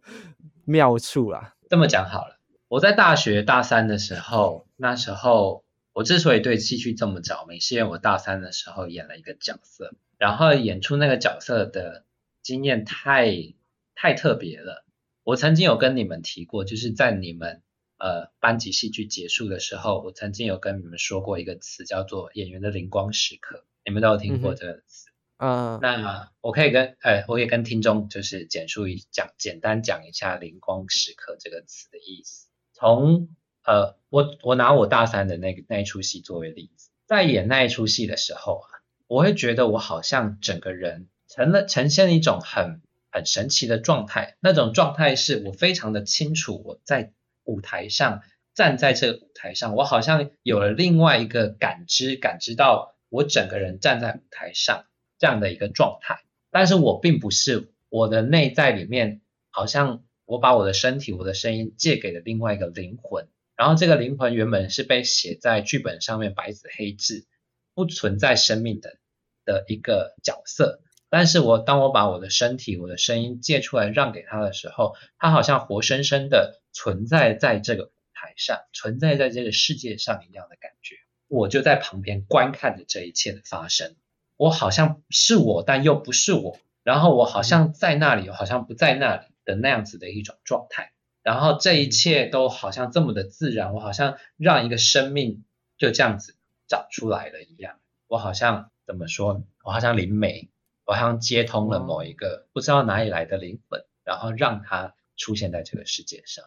[0.66, 1.56] 妙处啦？
[1.72, 12.04] 这么讲好了，我在大学大三的时候，那时候我之所以对戏剧这么着迷，是因为我大三的时候演了一个角色，然后演出那个角色的
[12.42, 13.54] 经验太
[13.94, 14.84] 太特别了。
[15.24, 17.62] 我曾经有跟你们提过，就是在你们
[17.96, 23.64] 呃班级戏剧结束的时候，我曾经有跟你们说过一个词，叫做演员的灵光时刻。
[23.82, 25.08] 你们都有听过这个词？
[25.42, 32.46] 嗯那我可以跟呃，我也跟听众就是简述一讲，简单讲一下“灵光时刻”这个词的意思。
[32.72, 33.28] 从
[33.64, 38.68] 呃，我我拿我大三的那个那一出戏作为例子，在演那一出戏的时候啊，
[39.08, 42.80] 我会觉得我好像整个人成了呈现一种很。
[43.14, 47.12] 很神奇的状态，那种状态是我非常的清楚，我在
[47.44, 48.22] 舞台上
[48.54, 54.86] 站在这个舞台上，我好像有了另外一个感知，感知到我整个人站在舞台上
[55.22, 56.24] 这样的一个状态。
[56.50, 67.24] 但是我并不是我的内在里面，好像我把我的身体、我的声音借给了另外一个灵魂，然后这个灵魂原本是被写在剧本上面白纸黑字，
[67.72, 68.98] 不存在生命的
[69.44, 70.80] 的一个角色。
[71.08, 80.96] 但是我当我把我的身体、我的声音借出来让给他的时候，他好像活生生的存在在这个舞台上，存在在这个世界上一样的感觉。
[81.28, 83.94] 我就在旁边观看着这一切的发生，
[84.42, 86.58] 我好像是我，但又不是我。
[86.82, 90.92] 然后我好像在那里，好像不在那里的那样子的一种状态。
[91.22, 95.44] 然后这一切都好像这么的自然，我好像让一个生命
[95.78, 96.34] 就这样子
[96.66, 97.78] 长出来了一样。
[98.08, 99.44] 我好像怎么说？
[99.62, 100.50] 我好像灵媒。
[100.84, 106.44] 我好像接通了某一个不知道哪里来的灵魂，然后让它出现在这个世界上。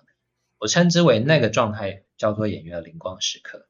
[0.58, 3.70] 我称之为那个状态叫做演员的灵光时刻，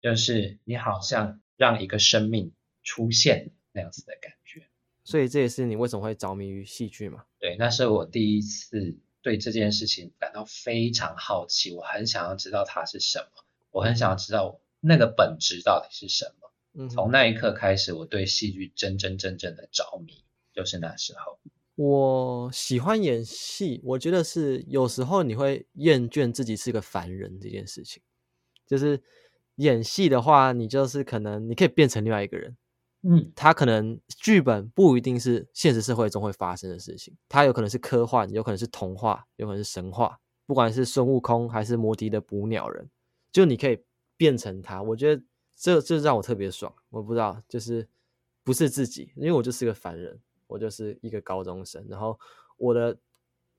[0.00, 4.66] 就是你好像让一个生命出现那样子的感觉。
[5.04, 7.24] 所以这也是你为什么会着迷于戏剧嘛？
[7.38, 16.50] 对，那是我第一次对这件事情感到非常好奇，我很想要知道它是什么，我很想要知道那个本质到底是什么。
[16.78, 21.38] 嗯从那一刻开始，我对戏剧真真正正的着迷，就是那时候。
[21.76, 28.02] 我喜欢演戏，我觉得是有时候你会厌倦自己是个凡人这件事情。
[28.66, 29.00] 就是
[29.56, 32.56] 演戏的话，你就是可能你可以变成另外一个人。
[33.08, 40.18] 嗯，他可能剧本不一定是现实社会中会发生的事情，它有可能是科幻，有可能是童话，有可能是神话。
[40.46, 42.90] 不管是孙悟空还是摩迪的捕鸟人，
[43.32, 43.82] 就你可以
[44.16, 44.82] 变成他。
[44.82, 45.22] 我觉得。
[45.58, 47.88] 这这让我特别爽，我不知道，就是
[48.44, 52.20] 不是自己，因为我就是个凡人，我就是一个高中生，然后
[52.58, 52.94] 我的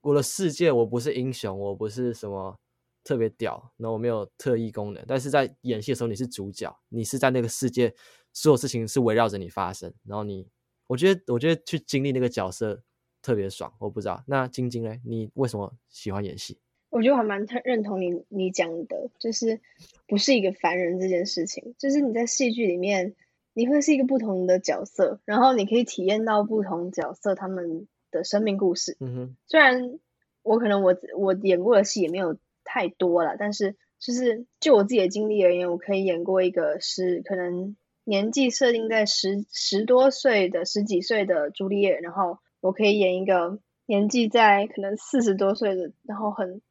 [0.02, 2.56] 我的世界，我不是英雄，我不是什么
[3.02, 7.92] 特别屌，然后我没有特异功能，但是在演戏的时候，你是主角，你是在那个世界，
[8.40, 10.46] 所有事情是围绕着你发生，然后你，
[10.86, 12.80] 我觉得，我觉得去经历那个角色
[13.20, 16.56] 特别爽，我不知道，那晶晶嘞，你为什么喜欢演戏？
[16.90, 19.60] 我觉得我还蛮认同你你讲的，就是
[20.06, 23.16] 不是一个凡人这件事情，就是你在戏剧里面，
[23.54, 28.96] 你会是一个不同的角色，然后你可以体验到不同角色他们的生命故事。
[29.00, 29.98] 嗯哼，虽然
[30.44, 37.76] 我可能我我演过的戏也没有太多了，但是就是就我自己的经历而言，我可以演过一个是可能
[38.08, 46.62] 年纪设定在十十多岁的十几岁的朱丽叶，然后我可以演一个年纪在可能四十多岁的，然后很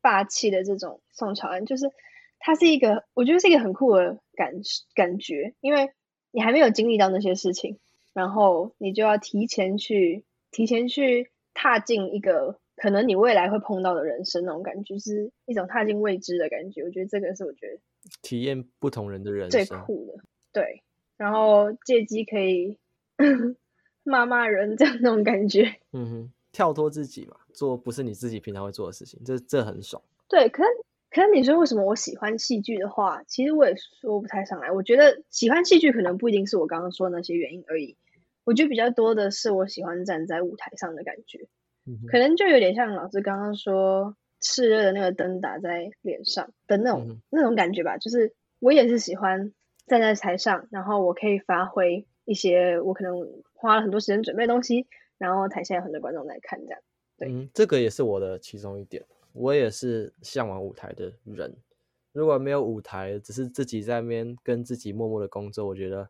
[0.00, 1.92] 霸气的这种宋乔安，就是
[2.38, 4.54] 他是一个，我觉得是一个很酷的感
[4.94, 5.90] 感觉，因为
[6.30, 7.78] 你还没有经历到那些事情，
[8.14, 16.84] 然后你就要提前去提前去踏进一个可能你未来会碰到的人生那种感觉，是一种踏进未知的感觉。
[16.84, 17.78] 我觉得这个是我觉得
[18.22, 20.82] 体验不同人的人生最酷的，对。
[21.16, 22.78] 然后借机可以
[24.02, 25.76] 骂骂人，这样那种感觉。
[25.92, 30.02] 嗯哼，跳脱自己嘛，做不是你自己平常会做的事情，这这很爽。
[30.28, 30.68] 对，可是
[31.10, 34.70] 可是你说为什么我喜欢戏剧的话，其实我也说不太上来。
[34.70, 37.96] 我觉得喜欢戏剧可能不一定是我刚刚说的那些原因而已。
[38.44, 41.48] 我觉得比较多的是我喜欢站在舞台上的感觉，
[41.86, 47.96] 嗯、可能就有点像老师刚刚说炽热的那个灯打在脸上的那种、嗯、那种感觉吧。
[47.96, 49.52] 就是我也是喜欢。
[49.86, 53.14] 站在台上，然后我可以发挥一些我可能
[53.54, 54.86] 花了很多时间准备的东西，
[55.18, 56.80] 然后台下有很多观众在看，这样。
[57.16, 59.04] 对，嗯，这个也是我的其中一点。
[59.32, 61.54] 我也是向往舞台的人。
[62.12, 66.08] 如果没有舞台，只是自己在那边跟自己默默的工作，我觉得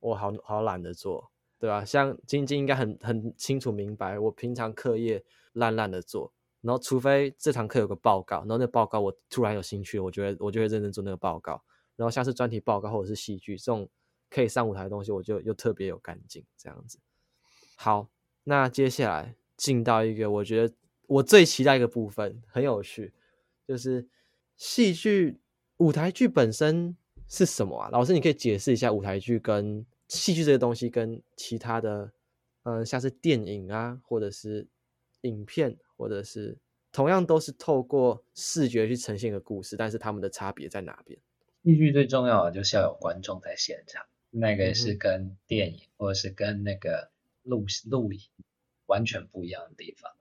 [0.00, 1.84] 我好好懒得做，对吧？
[1.84, 11.62] 像晶晶应该很很清楚明白，我平常课业烂烂的做，然后除非这堂课有个报告，然后那报告我突然有兴趣，我觉得我就会认真做那个报告。
[11.96, 13.88] 然后像是专题报告或者是戏剧这种
[14.30, 16.98] 可以上舞台的东西，我就又特别有干劲这样子。
[17.76, 18.08] 好，
[18.44, 20.74] 那接下来进到一个我觉得
[21.06, 23.12] 我最期待一个部分，很有趣，
[23.66, 24.06] 就是
[24.56, 25.38] 戏剧
[25.78, 26.96] 舞台剧本身
[27.28, 27.88] 是什么啊？
[27.90, 32.12] 老师，你可以解释一下舞台剧跟戏剧这个东西跟其他的，
[32.64, 34.66] 嗯、像是电影啊，或者是
[35.22, 36.58] 影片，或者是
[36.92, 41.18] 同样都是透过视觉去呈现一个故事，但是他们的差别在哪边？
[41.66, 47.10] 戏剧最重要的就是要有观众在现场，那个是跟电影或者是跟那个
[47.42, 48.20] 录录影
[48.86, 50.12] 完全不一样的地方，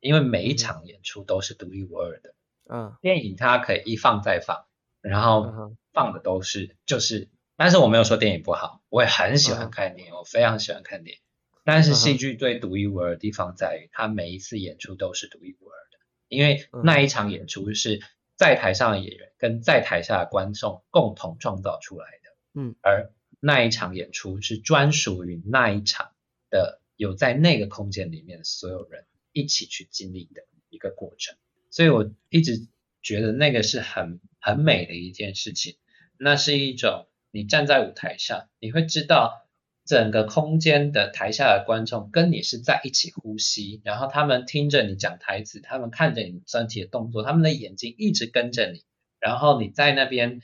[0.00, 2.34] 因为每一场演出都是独一无二的。
[2.68, 4.66] 嗯，电影它可以一放再放，
[5.00, 11.22] 然后放的都是就是，但是我没有说电影不好，我也很喜欢看电影，我非常喜欢看电影。
[11.64, 18.02] 但是戏剧最独一无二的地方在于，它每一次演出都是独一无二的，因为那一场演出是。
[18.42, 26.10] 在台上的演员跟在台下的观众共同创造出来的，嗯，而那一场演出是专属于那一场
[26.50, 31.36] 的，有在那个空间里面的所有人一起去经历的一个过程，
[31.70, 32.66] 所以我一直
[33.00, 35.76] 觉得那个是很很美的一件事情，
[36.18, 39.41] 那是一种你站在舞台上，你会知道。
[39.84, 48.84] 整个空间的台下的观众跟你是在一起呼吸，然后他们听着你讲台词，他们看着你身体的动作，他们的眼睛一直跟着你，
[49.18, 50.40] 然后你在那边，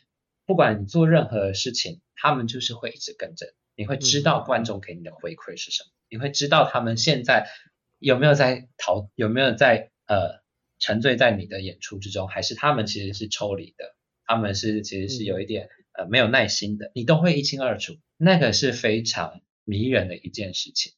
[0.47, 3.53] 不管你做任何事情，他们就是会一直跟着你。
[3.79, 7.47] 你会知道观众给你的回馈是什么，你会知道他们现在
[8.01, 10.43] 有没有在逃，有没有在呃
[10.81, 13.95] 沉醉在你的演出之中，还是他们其实是抽离的，
[14.27, 15.69] 他们是其实是有一点
[15.99, 17.97] 呃没有耐心的，你都会一清二楚。
[18.17, 20.93] 那个是非常迷人的一件事情。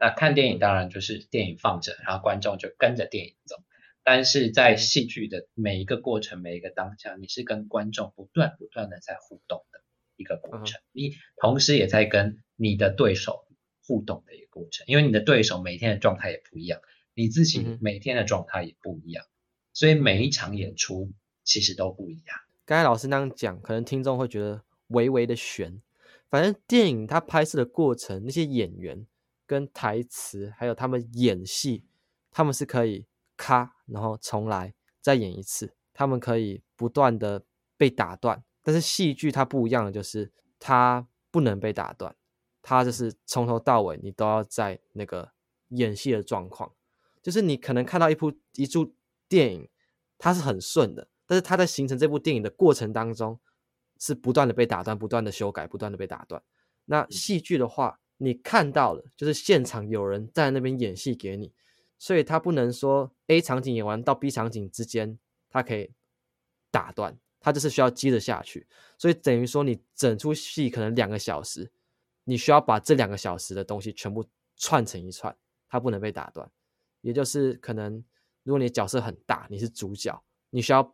[0.00, 3.56] 那看电影当然就是电影放着，然后观众就跟着电影走。
[4.02, 9.80] 但是在戏剧的每一个过程、每一个当下，你是跟观众不断不断的在互动的
[10.16, 10.80] 一个过程。
[10.90, 13.46] 你同时也在跟你的对手
[13.86, 16.80] 互动的一个过程，因为你的对手每天的状态也不一样，
[17.14, 19.24] 你自己每天的状态也不一样，
[19.72, 21.12] 所以每一场演出
[21.44, 22.36] 其实都不一样。
[22.64, 25.80] 刚才老师那样讲，可能听众会觉得微微的悬。
[26.30, 29.06] 反正电影它拍摄的过程，那些演员
[29.46, 31.84] 跟台词，还有他们演戏，
[32.30, 37.44] 他们是可以咔，然后重来再演一次，他们可以不断的
[37.76, 38.42] 被打断。
[38.62, 42.14] 但是戏剧它不一样的就是，它不能被打断，
[42.62, 45.32] 它就是从头到尾你都要在那个
[45.70, 46.72] 演戏的状况。
[47.20, 48.94] 就是你可能看到一部一部
[49.28, 49.68] 电影，
[50.16, 53.40] 它是很顺的，但是它在形成这部电影的过程当中。
[53.98, 56.42] 是不断的被打断，不断的修改，不断的被打断。
[56.86, 61.52] 那戏剧的话，你看到了，就是现场有人在那边演戏给你，
[62.00, 65.92] 所以他不能说 A 场景演完到 B 场景之间，他可以
[66.72, 68.66] 打断，他就是需要接着下去。
[68.98, 71.70] 所以等于说，你整出戏可能两个小时，
[72.24, 74.24] 你需要把这两个小时的东西全部
[74.56, 75.32] 串成一串，
[75.68, 76.50] 它不能被打断。
[77.02, 78.02] 也就是可能，
[78.42, 80.20] 如果你的角色很大，你是主角，
[80.50, 80.92] 你需要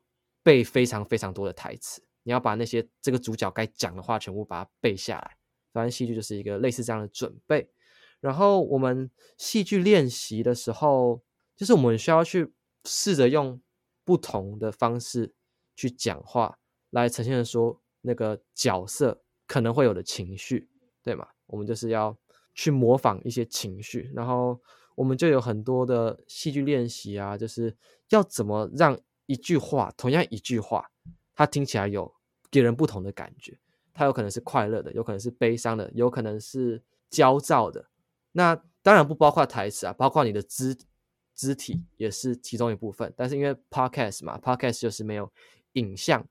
[0.49, 2.01] 背非常非常多的台词。
[2.23, 5.37] 你要把那些这个主角该讲的话全部把它背下来，
[5.75, 7.71] 反正戏剧就是一个类似这样的准备。
[8.19, 11.23] 然后我们戏剧练习的时候，
[11.55, 12.51] 就是我们需要去
[12.87, 13.61] 试着用
[14.07, 15.35] 不同的方式
[15.77, 20.71] 去讲话，来呈现说那个角色可能会有的情绪，
[21.03, 21.29] 对吗？
[21.45, 22.17] 我们就是要
[22.55, 24.11] 去模仿一些情绪。
[24.15, 24.59] 然后
[24.95, 27.77] 我们就有很多的戏剧练习啊，就是
[28.09, 28.99] 要怎么让
[29.29, 30.91] 一句话，同样一句话，
[31.37, 32.13] 它听起来有
[32.51, 33.57] 给人不同的感觉。
[33.93, 37.85] 它有可能是快乐的，有可能是悲伤的，有可能是焦躁的。
[38.33, 40.77] 那当然不包括台词啊，包括你的肢
[41.35, 43.13] 肢体也是其中一部分。
[43.17, 45.31] 但是因为 podcast 嘛，podcast 就是没有
[45.73, 46.25] 影像，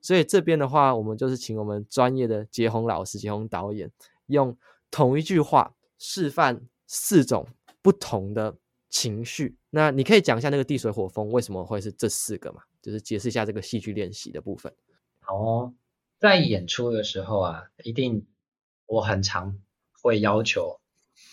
[0.00, 3.90] 所以这边的话，我们就是请我们专业的杰鸿老师、杰鸿导演，
[4.26, 4.56] 用
[4.90, 7.48] 同一句话示范四种
[7.80, 8.54] 不同的
[8.94, 9.56] 情绪。
[9.70, 12.62] 那你可以讲一下那个地水火风为什么会是这四个嘛？
[12.80, 14.72] 就是解释一下这个戏剧练习的部分。
[15.18, 15.74] 好哦。
[16.20, 18.26] 在演出的时候啊，一定
[18.86, 19.58] 我很常
[20.00, 20.80] 会要求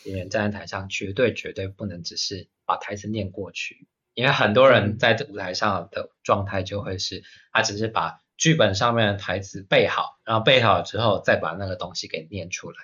[0.03, 12.75] 演员站在台上，绝对绝对不能只是把台词念过去，因为很多人在这舞台上的状态就会是，他只是把剧本上面的台词背好，然后背好之后再把那个东西给念出来，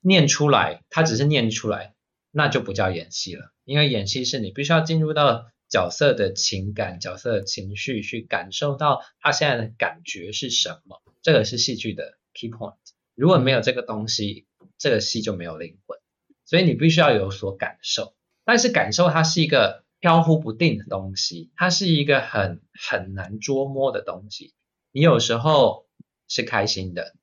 [0.00, 1.95] 念出来，他只是念出来，
[2.36, 11.02] 那就不叫演戏了，因为演戏是你必须要进入到角色的情感、角色的情绪，去感受到他现在的感觉是什么。
[11.22, 12.76] 这个是戏剧的 key point，
[13.14, 15.98] 如果没有这个东西，这个戏就没有灵魂。
[16.44, 18.14] 所以你必须要有所感受，
[18.44, 24.52] 但是感受它是一个飘忽不定的东西，它是一个很很难捉摸的东西。
[24.92, 25.86] 你有时候
[26.28, 27.14] 是开心的，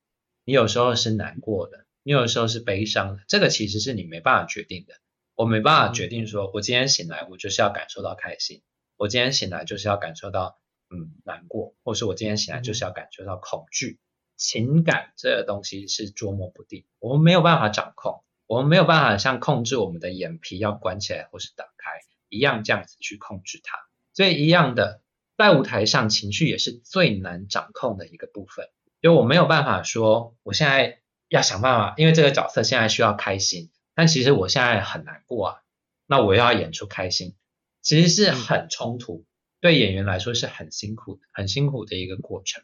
[0.43, 4.95] 你有时候是难过的，你有时候是悲伤的，这个其实是你没办法决定的。
[5.35, 8.61] 我没办法决定说，我今天醒来，我就是要感受到开心；
[8.97, 10.59] 我今天醒来就是要感受到。
[10.95, 13.99] 嗯，难过，或是我今天醒来就是要感觉到恐惧，
[14.37, 23.79] 情感这个东西是捉摸不定，我们没有办法掌控，我们没有办法像控制我们的眼皮要关起来或是打开一样这样子去控制它。
[24.13, 25.01] 所以一样的，
[25.35, 28.69] 在舞台上情绪也是最难掌控的一个部分，
[29.01, 35.61] 就我没有办法说我现在要想办法，因为这个角色现在需要开心，但其实我现在很难过啊，
[36.07, 37.35] 那我要演出开心，
[37.81, 39.25] 其实是很冲突。
[39.61, 42.63] 对演员来说是很辛苦的，很辛苦的一个过程。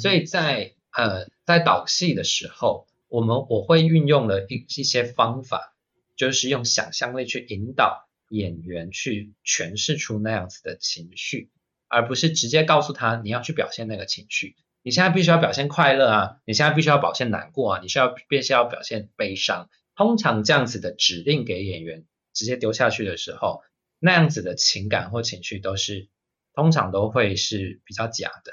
[0.00, 5.74] 所以在呃在导戏的时候，我们我会运用了一一些方法，
[6.16, 11.50] 就是用想象力去引导演员去诠释出那样子的情绪，
[11.86, 14.56] 而不是直接告诉他你要去表现那个情绪。
[14.82, 19.68] 你现在必须要表现快乐啊，你现在必须要表现难过啊，你需要必须要表现悲伤。
[20.00, 23.60] 通常这样子的指令给演员直接丢下去的时候，
[23.98, 26.08] 那样子的情感或情绪都是。
[26.52, 28.52] 通常都会是比较假的，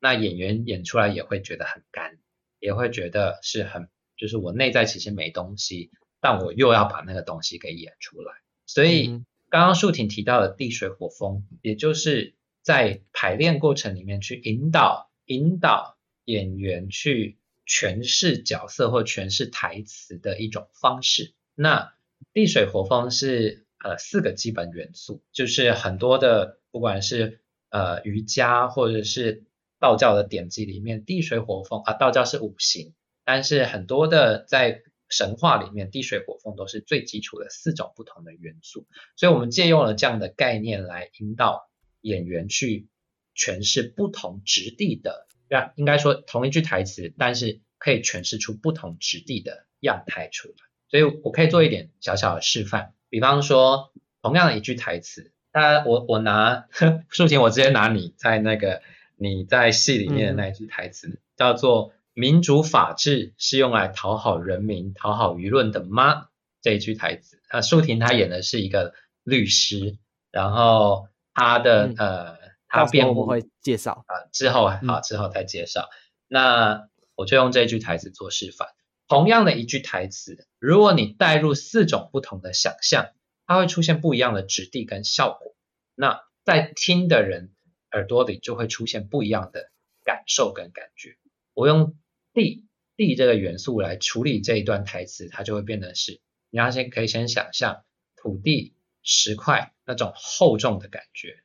[0.00, 2.18] 那演员演出来也会觉得很干，
[2.58, 3.88] 也会觉得是很，
[4.18, 5.90] 就是我内在其实没东西，
[6.20, 8.32] 但我又要把那个东西给演出来。
[8.66, 17.38] 所以刚刚树婷提到的地水火风，也就是在排练过程里面去引导引导演员去
[17.68, 21.34] 诠释角色或诠释台词的一种方式。
[21.54, 21.92] 那
[22.32, 26.56] 地水火风是呃四个基本元素，就是很多的。
[26.70, 27.40] 不管是
[27.70, 29.46] 呃瑜伽或者是
[29.80, 32.92] 道教的典籍里面，地水火风啊，道教是五行，
[33.24, 41.70] 但是很多的在神话里面，地水火风都是最基础的四种不同的元素，所以我们借用了这样的概念来引导
[42.02, 42.88] 演员去
[43.34, 50.54] 诠释不同质地的，对啊，应该说同一句台词，但是可以诠释出不同质地的样态出来，
[50.90, 53.92] 所以我可以做一点小小的示范，比方说
[54.22, 55.32] 同样的一句台词。
[55.50, 56.66] 那我我拿
[57.08, 58.82] 树婷， 我直接拿你在那个
[59.16, 66.28] 你在戏里面的那一句台词，嗯、叫做“民主法治是用来讨好人民、讨好舆论的吗？”
[66.60, 68.92] 这一句台词，啊，树婷他演的是一个
[69.24, 69.96] 律师，
[70.30, 72.38] 然后他的、嗯、呃，
[72.68, 75.82] 他辩护会介绍啊，之后好之后再介绍。
[75.82, 75.94] 嗯、
[76.28, 78.68] 那我就用这句台词做示范。
[79.08, 83.10] 同样的一句台词，如果你带入四种不同的想象。
[83.50, 85.56] 它会出现不一样的质地跟效果，
[85.94, 87.54] 那在听的人
[87.92, 89.70] 耳朵里就会出现不一样的
[90.04, 91.16] 感受跟感觉。
[91.54, 91.96] 我用
[92.34, 97.84] 地地这个元素来处理这一段台词，它就会变得是，你要先可以先想象
[98.16, 101.42] 土地石块那种厚重的感觉，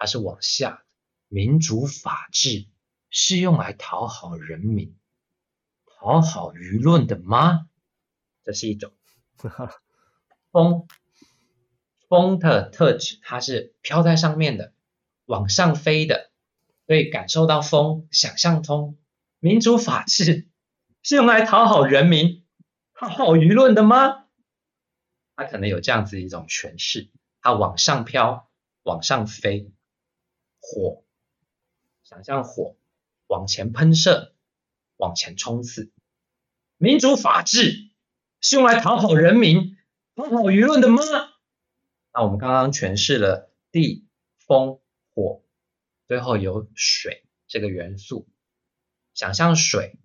[0.00, 0.82] 它是往下的。
[1.28, 2.66] 民主法治
[3.10, 4.96] 是用来讨好人民、
[5.86, 7.68] 讨好舆论的吗？
[8.42, 8.92] 这是一种
[10.50, 10.88] 风。
[12.08, 14.72] 风的特质，它是飘在上面的，
[15.26, 16.32] 往上飞的，
[16.86, 18.98] 所以感受到风，想象通。
[19.38, 20.48] 民主法治
[21.04, 22.44] 是用来讨好人民、
[22.94, 24.24] 讨好舆论的吗？
[25.36, 28.50] 它可能有这样子一种诠释，它往上飘，
[28.82, 29.70] 往上飞，
[30.60, 31.04] 火，
[32.02, 32.76] 想象火
[33.26, 34.34] 往前喷射，
[34.96, 35.92] 往前冲刺。
[36.76, 37.90] 民主法治
[38.40, 39.76] 是用来讨好人民、
[40.14, 41.02] 讨好舆论的吗？
[42.12, 44.08] 那我们刚刚诠释了地、
[44.38, 44.80] 风、
[45.14, 45.44] 火，
[46.08, 48.28] 最后有水这个元素。
[49.14, 49.98] 想象水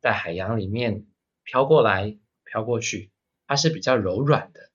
[0.00, 1.06] 在海洋里面
[1.44, 3.10] 飘过来、飘过去，
[3.46, 4.70] 它是比较柔软的。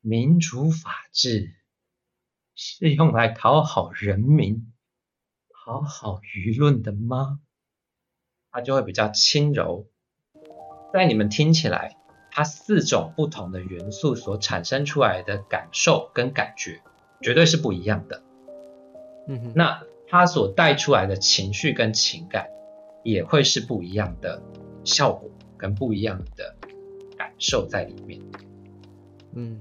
[0.00, 1.54] 民主法治
[2.54, 4.72] 是用来讨好人民、
[5.52, 7.40] 讨好舆论的吗？
[8.50, 9.88] 它就会比较轻柔。
[10.92, 11.96] 在你们听起来，
[12.30, 16.80] 它四种不同的元素所产生出来的感受跟感觉，
[17.20, 18.22] 绝对是不一样的。
[19.26, 22.46] 嗯哼，那它所带出来的情绪跟情感，
[23.02, 24.40] 也会是不一样的
[24.84, 26.54] 效果跟不一样的
[27.16, 28.20] 感受在里面。
[29.32, 29.60] 嗯。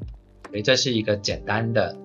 [0.50, 1.98] 所以这是一个简单的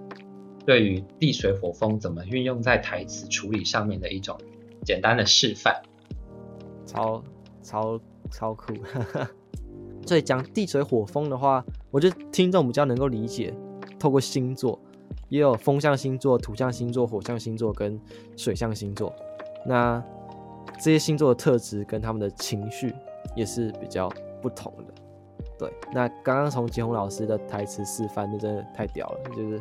[0.69, 4.39] 对于地水火风怎么运用在台词处理上面的一种
[4.85, 5.75] 简单的示范，
[6.85, 7.25] 超
[7.63, 7.99] 超
[8.31, 8.75] 超酷。
[10.07, 13.55] 所以讲地水火风的话，我觉得听众比较能够理解。
[13.99, 14.79] 透过星座，
[15.31, 17.99] 也有风象星座、土象星座、火象星座跟
[18.37, 19.11] 水象星座。
[19.65, 20.05] 那
[20.75, 22.95] 这些星座的特质跟他们的情绪
[23.35, 24.13] 也是比较
[24.43, 24.95] 不同的。
[25.59, 29.61] 对，那刚刚从吉鸿老师的台词示范，那真的太屌了，就是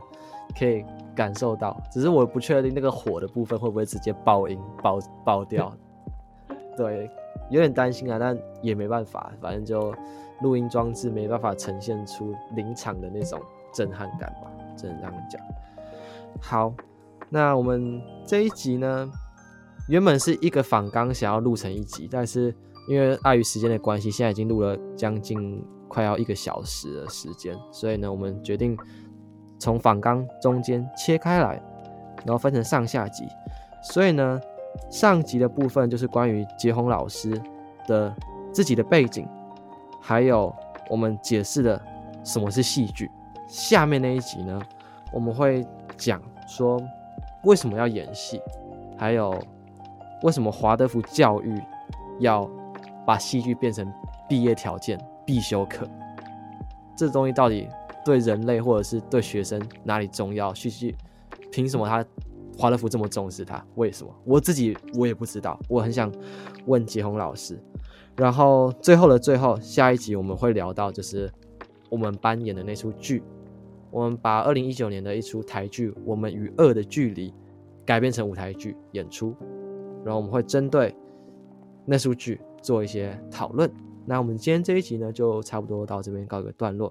[0.57, 0.85] 可以
[1.15, 1.81] 感受到。
[1.91, 5.75] 只是我不确定那个火的部分会不会直接爆音爆爆掉。
[6.77, 7.09] 对，
[7.49, 9.93] 有点担心啊，但也没办法，反正就
[10.41, 13.41] 录音装置没办法呈现出临场的那种
[13.73, 15.41] 震撼感吧，只能这样讲。
[16.39, 16.73] 好，
[17.29, 19.11] 那我们这一集呢，
[19.89, 22.53] 原本是一个仿纲想要录成一集，但是
[22.87, 25.63] 因为碍于时间的关系，现在已经录了将近。
[25.89, 28.77] 快要一个小时的时间，所以呢，我们决定
[29.59, 31.61] 从反纲中间切开来，
[32.25, 33.27] 然后分成上下集。
[33.81, 34.39] 所以呢，
[34.89, 37.41] 上集的部分就是关于杰鸿老师
[37.87, 38.13] 的
[38.51, 39.27] 自己的背景，
[40.01, 40.53] 还有
[40.89, 41.81] 我们解释了
[42.23, 43.09] 什么是戏剧。
[43.47, 44.61] 下面那一集呢，
[45.11, 45.65] 我们会
[45.97, 46.81] 讲说
[47.43, 48.41] 为什么要演戏，
[48.97, 49.37] 还有
[50.23, 51.61] 为什么华德福教育
[52.19, 52.49] 要
[53.05, 53.91] 把戏剧变成
[54.27, 54.99] 毕业条件。
[55.27, 55.85] 必修课，
[56.95, 57.67] 这东西到底
[58.07, 60.53] 对人类或者是对学生哪里重要？
[60.53, 60.95] 戏剧
[61.51, 62.05] 凭什么他
[62.57, 63.61] 华德福这么重视他？
[63.75, 64.15] 为什么？
[64.23, 65.59] 我自己我也不知道。
[65.67, 66.09] 我很想
[66.65, 67.59] 问杰鸿老师。
[68.15, 71.29] 然后最后的最后，下一集我们会聊到就是
[71.89, 73.21] 我们班演的那出剧，
[73.91, 77.29] 我们把二零一九年的一出台剧《我们与恶的距离》
[77.85, 79.35] 改编成舞台剧演出，
[80.05, 80.95] 然后我们会针对
[81.85, 83.69] 那出剧做一些讨论。
[84.05, 86.89] 那我们今天这一集呢，就差不多到这边告一个段落，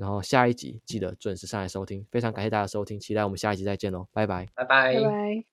[0.00, 4.94] 然后下一集记得准时上来收听，非常感谢大家收听，期待我们下一集再见喽，拜拜，拜拜。
[4.94, 5.49] 拜拜。